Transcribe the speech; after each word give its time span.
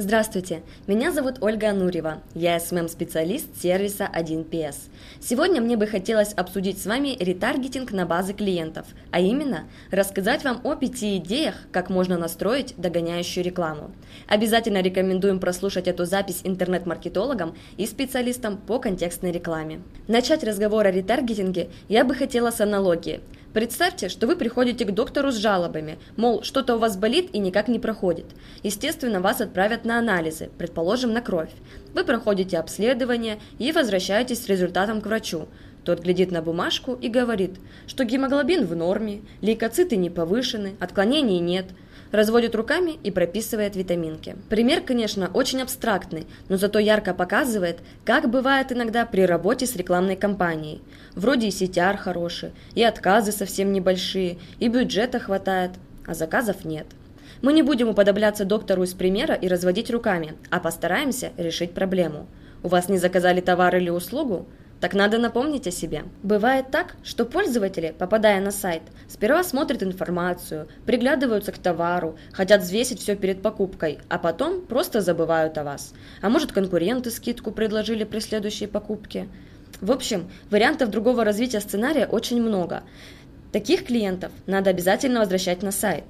Здравствуйте, 0.00 0.62
меня 0.86 1.10
зовут 1.10 1.38
Ольга 1.40 1.70
Анурьева, 1.70 2.22
я 2.36 2.60
SMM-специалист 2.60 3.60
сервиса 3.60 4.08
1PS. 4.08 4.76
Сегодня 5.20 5.60
мне 5.60 5.76
бы 5.76 5.88
хотелось 5.88 6.32
обсудить 6.34 6.80
с 6.80 6.86
вами 6.86 7.16
ретаргетинг 7.18 7.90
на 7.90 8.06
базы 8.06 8.32
клиентов, 8.32 8.86
а 9.10 9.18
именно 9.18 9.64
рассказать 9.90 10.44
вам 10.44 10.60
о 10.62 10.76
пяти 10.76 11.16
идеях, 11.16 11.56
как 11.72 11.90
можно 11.90 12.16
настроить 12.16 12.74
догоняющую 12.76 13.42
рекламу. 13.42 13.90
Обязательно 14.28 14.82
рекомендуем 14.82 15.40
прослушать 15.40 15.88
эту 15.88 16.04
запись 16.04 16.42
интернет-маркетологам 16.44 17.56
и 17.76 17.84
специалистам 17.84 18.56
по 18.56 18.78
контекстной 18.78 19.32
рекламе. 19.32 19.80
Начать 20.06 20.44
разговор 20.44 20.86
о 20.86 20.92
ретаргетинге 20.92 21.70
я 21.88 22.04
бы 22.04 22.14
хотела 22.14 22.52
с 22.52 22.60
аналогии– 22.60 23.20
Представьте, 23.54 24.10
что 24.10 24.26
вы 24.26 24.36
приходите 24.36 24.84
к 24.84 24.92
доктору 24.92 25.30
с 25.30 25.36
жалобами, 25.36 25.98
мол, 26.16 26.42
что-то 26.42 26.76
у 26.76 26.78
вас 26.78 26.98
болит 26.98 27.30
и 27.32 27.38
никак 27.38 27.68
не 27.68 27.78
проходит. 27.78 28.26
Естественно, 28.62 29.20
вас 29.20 29.40
отправят 29.40 29.86
на 29.86 29.98
анализы, 29.98 30.50
предположим, 30.58 31.14
на 31.14 31.22
кровь. 31.22 31.50
Вы 31.94 32.04
проходите 32.04 32.58
обследование 32.58 33.38
и 33.58 33.72
возвращаетесь 33.72 34.44
с 34.44 34.48
результатом 34.48 35.00
к 35.00 35.06
врачу. 35.06 35.48
Тот 35.82 36.00
глядит 36.00 36.30
на 36.30 36.42
бумажку 36.42 36.92
и 36.92 37.08
говорит, 37.08 37.52
что 37.86 38.04
гемоглобин 38.04 38.66
в 38.66 38.76
норме, 38.76 39.22
лейкоциты 39.40 39.96
не 39.96 40.10
повышены, 40.10 40.74
отклонений 40.78 41.38
нет– 41.38 41.66
разводит 42.12 42.54
руками 42.54 42.98
и 43.02 43.10
прописывает 43.10 43.76
витаминки. 43.76 44.36
Пример, 44.48 44.82
конечно, 44.82 45.30
очень 45.32 45.62
абстрактный, 45.62 46.26
но 46.48 46.56
зато 46.56 46.78
ярко 46.78 47.14
показывает, 47.14 47.78
как 48.04 48.30
бывает 48.30 48.72
иногда 48.72 49.04
при 49.06 49.22
работе 49.22 49.66
с 49.66 49.76
рекламной 49.76 50.16
кампанией. 50.16 50.80
Вроде 51.14 51.48
и 51.48 51.50
CTR 51.50 51.96
хороший, 51.96 52.52
и 52.74 52.82
отказы 52.82 53.32
совсем 53.32 53.72
небольшие, 53.72 54.38
и 54.58 54.68
бюджета 54.68 55.18
хватает, 55.18 55.72
а 56.06 56.14
заказов 56.14 56.64
нет. 56.64 56.86
Мы 57.42 57.52
не 57.52 57.62
будем 57.62 57.88
уподобляться 57.88 58.44
доктору 58.44 58.82
из 58.82 58.94
примера 58.94 59.34
и 59.34 59.46
разводить 59.46 59.90
руками, 59.90 60.34
а 60.50 60.58
постараемся 60.58 61.30
решить 61.36 61.72
проблему. 61.72 62.26
У 62.62 62.68
вас 62.68 62.88
не 62.88 62.98
заказали 62.98 63.40
товар 63.40 63.76
или 63.76 63.90
услугу? 63.90 64.46
Так 64.80 64.94
надо 64.94 65.18
напомнить 65.18 65.66
о 65.66 65.72
себе. 65.72 66.04
Бывает 66.22 66.70
так, 66.70 66.94
что 67.02 67.24
пользователи, 67.24 67.94
попадая 67.98 68.40
на 68.40 68.52
сайт, 68.52 68.82
сперва 69.08 69.42
смотрят 69.42 69.82
информацию, 69.82 70.68
приглядываются 70.86 71.50
к 71.50 71.58
товару, 71.58 72.16
хотят 72.32 72.62
взвесить 72.62 73.00
все 73.00 73.16
перед 73.16 73.42
покупкой, 73.42 73.98
а 74.08 74.18
потом 74.18 74.64
просто 74.64 75.00
забывают 75.00 75.58
о 75.58 75.64
вас. 75.64 75.94
А 76.22 76.28
может 76.28 76.52
конкуренты 76.52 77.10
скидку 77.10 77.50
предложили 77.50 78.04
при 78.04 78.20
следующей 78.20 78.68
покупке. 78.68 79.28
В 79.80 79.90
общем, 79.90 80.30
вариантов 80.50 80.90
другого 80.90 81.24
развития 81.24 81.60
сценария 81.60 82.06
очень 82.06 82.40
много. 82.40 82.84
Таких 83.52 83.84
клиентов 83.84 84.30
надо 84.46 84.70
обязательно 84.70 85.20
возвращать 85.20 85.62
на 85.62 85.72
сайт. 85.72 86.04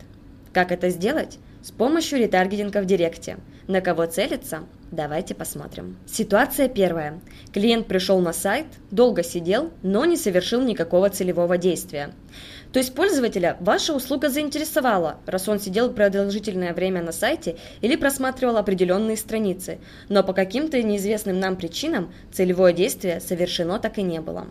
Как 0.52 0.72
это 0.72 0.90
сделать? 0.90 1.38
С 1.60 1.72
помощью 1.72 2.20
ретаргетинга 2.20 2.80
в 2.80 2.86
Директе. 2.86 3.36
На 3.66 3.80
кого 3.80 4.06
целиться? 4.06 4.60
Давайте 4.92 5.34
посмотрим. 5.34 5.98
Ситуация 6.06 6.68
первая. 6.68 7.20
Клиент 7.52 7.88
пришел 7.88 8.20
на 8.20 8.32
сайт, 8.32 8.66
долго 8.90 9.22
сидел, 9.22 9.72
но 9.82 10.04
не 10.04 10.16
совершил 10.16 10.62
никакого 10.62 11.10
целевого 11.10 11.58
действия. 11.58 12.14
То 12.72 12.78
есть 12.78 12.94
пользователя 12.94 13.56
ваша 13.60 13.92
услуга 13.92 14.28
заинтересовала, 14.28 15.18
раз 15.26 15.48
он 15.48 15.58
сидел 15.58 15.92
продолжительное 15.92 16.72
время 16.72 17.02
на 17.02 17.12
сайте 17.12 17.56
или 17.80 17.96
просматривал 17.96 18.56
определенные 18.56 19.16
страницы, 19.16 19.78
но 20.08 20.22
по 20.22 20.32
каким-то 20.32 20.80
неизвестным 20.82 21.40
нам 21.40 21.56
причинам 21.56 22.12
целевое 22.32 22.72
действие 22.72 23.20
совершено 23.20 23.78
так 23.78 23.98
и 23.98 24.02
не 24.02 24.20
было. 24.20 24.46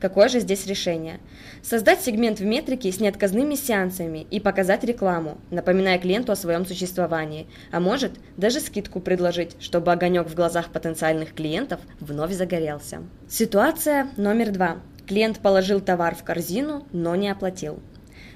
Какое 0.00 0.28
же 0.28 0.40
здесь 0.40 0.66
решение? 0.66 1.20
Создать 1.62 2.00
сегмент 2.00 2.40
в 2.40 2.44
метрике 2.44 2.90
с 2.90 3.00
неотказными 3.00 3.54
сеансами 3.54 4.26
и 4.30 4.40
показать 4.40 4.84
рекламу, 4.84 5.38
напоминая 5.50 5.98
клиенту 5.98 6.32
о 6.32 6.36
своем 6.36 6.66
существовании, 6.66 7.46
а 7.70 7.80
может 7.80 8.12
даже 8.36 8.60
скидку 8.60 9.00
предложить, 9.00 9.56
чтобы 9.60 9.92
огонек 9.92 10.28
в 10.28 10.34
глазах 10.34 10.70
потенциальных 10.70 11.34
клиентов 11.34 11.80
вновь 12.00 12.32
загорелся. 12.32 13.02
Ситуация 13.28 14.08
номер 14.16 14.50
два. 14.50 14.78
Клиент 15.06 15.40
положил 15.40 15.80
товар 15.80 16.14
в 16.14 16.24
корзину, 16.24 16.86
но 16.92 17.16
не 17.16 17.28
оплатил. 17.28 17.80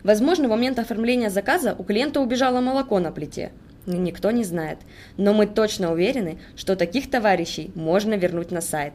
Возможно, 0.03 0.47
в 0.47 0.51
момент 0.51 0.79
оформления 0.79 1.31
заказа 1.31 1.75
у 1.79 1.85
клиента 1.85 2.21
убежало 2.21 2.61
молоко 2.61 2.99
на 2.99 3.11
плите. 3.11 3.53
Никто 3.87 4.31
не 4.33 4.45
знает. 4.45 4.79
Но 5.17 5.33
мы 5.33 5.47
точно 5.47 5.93
уверены, 5.93 6.39
что 6.57 6.77
таких 6.77 7.11
товарищей 7.11 7.71
можно 7.75 8.15
вернуть 8.15 8.51
на 8.51 8.61
сайт. 8.61 8.95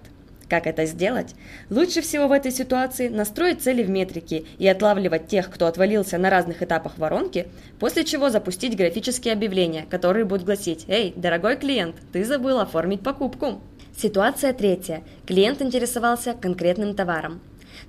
Как 0.51 0.67
это 0.67 0.85
сделать? 0.85 1.33
Лучше 1.69 2.01
всего 2.01 2.27
в 2.27 2.33
этой 2.33 2.51
ситуации 2.51 3.07
настроить 3.07 3.61
цели 3.61 3.83
в 3.83 3.89
метрике 3.89 4.43
и 4.57 4.67
отлавливать 4.67 5.27
тех, 5.27 5.49
кто 5.49 5.65
отвалился 5.65 6.17
на 6.17 6.29
разных 6.29 6.61
этапах 6.61 6.97
воронки, 6.97 7.47
после 7.79 8.03
чего 8.03 8.29
запустить 8.29 8.75
графические 8.75 9.33
объявления, 9.33 9.85
которые 9.89 10.25
будут 10.25 10.45
гласить 10.45 10.83
«Эй, 10.89 11.13
дорогой 11.15 11.55
клиент, 11.55 11.95
ты 12.11 12.25
забыл 12.25 12.59
оформить 12.59 12.99
покупку». 12.99 13.61
Ситуация 13.95 14.51
третья. 14.51 15.03
Клиент 15.25 15.61
интересовался 15.61 16.33
конкретным 16.33 16.95
товаром. 16.95 17.39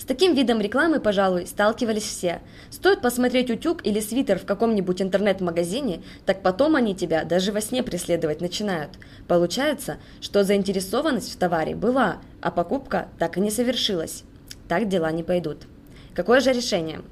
С 0.02 0.04
таким 0.04 0.34
видом 0.34 0.60
рекламы, 0.60 0.98
пожалуй, 0.98 1.46
сталкивались 1.46 2.02
все. 2.02 2.40
Стоит 2.70 3.02
посмотреть 3.02 3.52
утюг 3.52 3.86
или 3.86 4.00
свитер 4.00 4.36
в 4.36 4.44
каком-нибудь 4.44 5.00
интернет-магазине, 5.00 6.02
так 6.26 6.42
потом 6.42 6.74
они 6.74 6.96
тебя 6.96 7.22
даже 7.22 7.52
во 7.52 7.60
сне 7.60 7.84
преследовать 7.84 8.40
начинают. 8.40 8.90
Получается, 9.28 9.98
что 10.20 10.42
заинтересованность 10.42 11.32
в 11.32 11.36
товаре 11.36 11.76
была, 11.76 12.16
а 12.40 12.50
покупка 12.50 13.10
так 13.20 13.38
и 13.38 13.40
не 13.40 13.52
совершилась. 13.52 14.24
Так 14.66 14.88
дела 14.88 15.12
не 15.12 15.22
пойдут. 15.22 15.68
Какое 16.16 16.40
же 16.40 16.52
решение? 16.52 17.02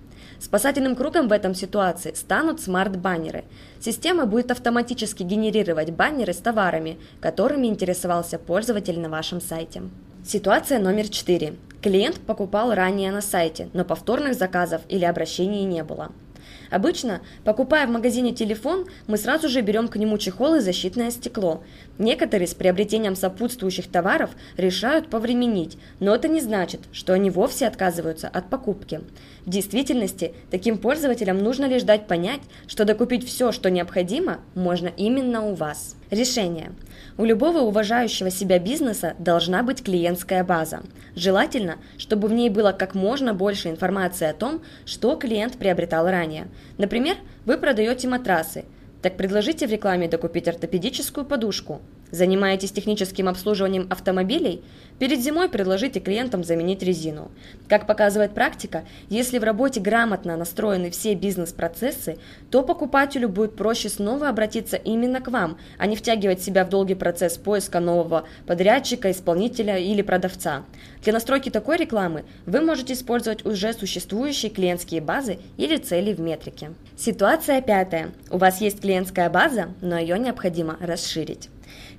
Спасательным 0.40 0.96
кругом 0.96 1.28
в 1.28 1.32
этом 1.32 1.54
ситуации 1.54 2.12
станут 2.14 2.60
смарт-баннеры. 2.60 3.44
Система 3.78 4.26
будет 4.26 4.50
автоматически 4.50 5.22
генерировать 5.22 5.92
баннеры 5.92 6.32
с 6.32 6.38
товарами, 6.38 6.98
которыми 7.20 7.68
интересовался 7.68 8.40
пользователь 8.40 8.98
на 8.98 9.08
вашем 9.08 9.40
сайте. 9.40 9.82
Ситуация 10.26 10.80
номер 10.80 11.08
4. 11.08 11.54
Клиент 11.82 12.20
покупал 12.20 12.74
ранее 12.74 13.10
на 13.10 13.22
сайте, 13.22 13.70
но 13.72 13.86
повторных 13.86 14.34
заказов 14.34 14.82
или 14.88 15.06
обращений 15.06 15.64
не 15.64 15.82
было. 15.82 16.12
Обычно, 16.70 17.20
покупая 17.42 17.86
в 17.86 17.90
магазине 17.90 18.32
телефон, 18.32 18.86
мы 19.06 19.16
сразу 19.16 19.48
же 19.48 19.60
берем 19.60 19.88
к 19.88 19.96
нему 19.96 20.18
чехол 20.18 20.56
и 20.56 20.60
защитное 20.60 21.10
стекло. 21.10 21.64
Некоторые 21.98 22.46
с 22.46 22.54
приобретением 22.54 23.16
сопутствующих 23.16 23.90
товаров 23.90 24.30
решают 24.56 25.08
повременить, 25.08 25.78
но 25.98 26.14
это 26.14 26.28
не 26.28 26.40
значит, 26.40 26.82
что 26.92 27.14
они 27.14 27.30
вовсе 27.30 27.66
отказываются 27.66 28.28
от 28.28 28.50
покупки. 28.50 29.00
В 29.46 29.50
действительности, 29.50 30.34
таким 30.50 30.78
пользователям 30.78 31.38
нужно 31.38 31.64
лишь 31.64 31.82
дать 31.82 32.06
понять, 32.06 32.42
что 32.66 32.84
докупить 32.84 33.26
все, 33.26 33.52
что 33.52 33.70
необходимо, 33.70 34.38
можно 34.54 34.88
именно 34.96 35.44
у 35.46 35.54
вас. 35.54 35.96
Решение. 36.10 36.72
У 37.18 37.24
любого 37.24 37.58
уважающего 37.58 38.30
себя 38.30 38.58
бизнеса 38.58 39.14
должна 39.20 39.62
быть 39.62 39.84
клиентская 39.84 40.42
база. 40.42 40.82
Желательно, 41.14 41.78
чтобы 41.98 42.26
в 42.26 42.32
ней 42.32 42.50
было 42.50 42.72
как 42.72 42.96
можно 42.96 43.32
больше 43.32 43.68
информации 43.68 44.26
о 44.26 44.34
том, 44.34 44.60
что 44.84 45.14
клиент 45.14 45.56
приобретал 45.56 46.06
ранее. 46.08 46.48
Например, 46.78 47.16
вы 47.44 47.58
продаете 47.58 48.08
матрасы. 48.08 48.64
Так 49.02 49.16
предложите 49.16 49.68
в 49.68 49.70
рекламе 49.70 50.08
докупить 50.08 50.48
ортопедическую 50.48 51.24
подушку. 51.24 51.80
Занимаетесь 52.10 52.72
техническим 52.72 53.28
обслуживанием 53.28 53.86
автомобилей? 53.90 54.62
Перед 54.98 55.20
зимой 55.20 55.48
предложите 55.48 56.00
клиентам 56.00 56.44
заменить 56.44 56.82
резину. 56.82 57.30
Как 57.68 57.86
показывает 57.86 58.34
практика, 58.34 58.84
если 59.08 59.38
в 59.38 59.44
работе 59.44 59.80
грамотно 59.80 60.36
настроены 60.36 60.90
все 60.90 61.14
бизнес-процессы, 61.14 62.18
то 62.50 62.62
покупателю 62.62 63.28
будет 63.28 63.56
проще 63.56 63.88
снова 63.88 64.28
обратиться 64.28 64.76
именно 64.76 65.20
к 65.20 65.28
вам, 65.28 65.56
а 65.78 65.86
не 65.86 65.96
втягивать 65.96 66.42
себя 66.42 66.64
в 66.64 66.68
долгий 66.68 66.96
процесс 66.96 67.38
поиска 67.38 67.80
нового 67.80 68.24
подрядчика, 68.46 69.10
исполнителя 69.10 69.78
или 69.78 70.02
продавца. 70.02 70.64
Для 71.02 71.14
настройки 71.14 71.48
такой 71.48 71.78
рекламы 71.78 72.24
вы 72.44 72.60
можете 72.60 72.92
использовать 72.92 73.46
уже 73.46 73.72
существующие 73.72 74.50
клиентские 74.50 75.00
базы 75.00 75.38
или 75.56 75.76
цели 75.76 76.12
в 76.12 76.20
метрике. 76.20 76.72
Ситуация 76.98 77.62
пятая. 77.62 78.10
У 78.30 78.36
вас 78.36 78.60
есть 78.60 78.80
клиентская 78.80 79.30
база, 79.30 79.68
но 79.80 79.98
ее 79.98 80.18
необходимо 80.18 80.76
расширить. 80.80 81.48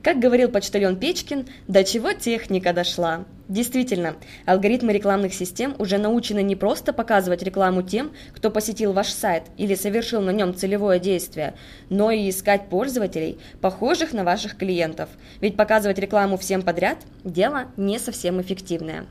Как 0.03 0.19
говорил 0.19 0.49
почтальон 0.49 0.97
Печкин, 0.97 1.47
до 1.67 1.83
чего 1.83 2.13
техника 2.13 2.73
дошла. 2.73 3.25
Действительно, 3.47 4.15
алгоритмы 4.45 4.93
рекламных 4.93 5.33
систем 5.33 5.75
уже 5.77 5.97
научены 5.97 6.41
не 6.41 6.55
просто 6.55 6.93
показывать 6.93 7.43
рекламу 7.43 7.81
тем, 7.83 8.11
кто 8.33 8.49
посетил 8.49 8.93
ваш 8.93 9.09
сайт 9.09 9.43
или 9.57 9.75
совершил 9.75 10.21
на 10.21 10.31
нем 10.31 10.55
целевое 10.55 10.99
действие, 10.99 11.53
но 11.89 12.11
и 12.11 12.29
искать 12.29 12.69
пользователей, 12.69 13.39
похожих 13.59 14.13
на 14.13 14.23
ваших 14.23 14.57
клиентов. 14.57 15.09
Ведь 15.41 15.57
показывать 15.57 15.99
рекламу 15.99 16.37
всем 16.37 16.61
подряд– 16.61 16.99
дело 17.25 17.65
не 17.75 17.99
совсем 17.99 18.41
эффективное. 18.41 19.05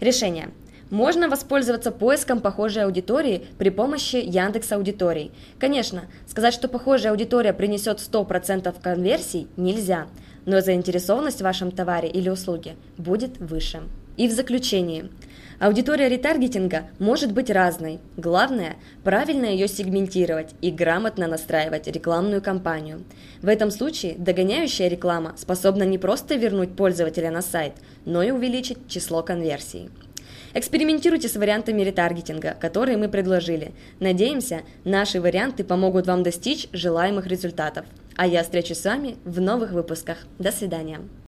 Решение. 0.00 0.50
Можно 0.92 1.30
воспользоваться 1.30 1.90
поиском 1.90 2.40
похожей 2.40 2.84
аудитории 2.84 3.46
при 3.56 3.70
помощи 3.70 4.16
Яндекс 4.16 4.72
Аудиторий. 4.72 5.32
Конечно, 5.58 6.02
сказать, 6.26 6.52
что 6.52 6.68
похожая 6.68 7.12
аудитория 7.12 7.54
принесет 7.54 7.96
100% 7.96 8.74
конверсий 8.82 9.48
нельзя, 9.56 10.06
но 10.44 10.60
заинтересованность 10.60 11.38
в 11.38 11.44
вашем 11.44 11.70
товаре 11.70 12.10
или 12.10 12.28
услуге 12.28 12.76
будет 12.98 13.38
выше. 13.38 13.84
И 14.18 14.28
в 14.28 14.32
заключение. 14.32 15.08
Аудитория 15.58 16.10
ретаргетинга 16.10 16.82
может 16.98 17.32
быть 17.32 17.48
разной. 17.48 17.98
Главное– 18.18 18.76
правильно 19.02 19.46
ее 19.46 19.68
сегментировать 19.68 20.50
и 20.60 20.70
грамотно 20.70 21.26
настраивать 21.26 21.86
рекламную 21.86 22.42
кампанию. 22.42 23.04
В 23.40 23.48
этом 23.48 23.70
случае 23.70 24.16
догоняющая 24.18 24.88
реклама 24.88 25.32
способна 25.38 25.84
не 25.84 25.96
просто 25.96 26.34
вернуть 26.34 26.76
пользователя 26.76 27.30
на 27.30 27.40
сайт, 27.40 27.72
но 28.04 28.22
и 28.22 28.30
увеличить 28.30 28.88
число 28.88 29.22
конверсий. 29.22 29.88
Экспериментируйте 30.54 31.28
с 31.28 31.36
вариантами 31.36 31.82
ретаргетинга, 31.82 32.54
которые 32.60 32.96
мы 32.96 33.08
предложили. 33.08 33.72
Надеемся, 34.00 34.62
наши 34.84 35.20
варианты 35.20 35.64
помогут 35.64 36.06
вам 36.06 36.22
достичь 36.22 36.68
желаемых 36.72 37.26
результатов. 37.26 37.86
А 38.16 38.26
я 38.26 38.42
встречусь 38.42 38.78
с 38.78 38.84
вами 38.84 39.16
в 39.24 39.40
новых 39.40 39.72
выпусках. 39.72 40.18
До 40.38 40.52
свидания. 40.52 41.00